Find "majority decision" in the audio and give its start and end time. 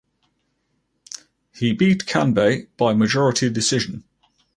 2.95-4.03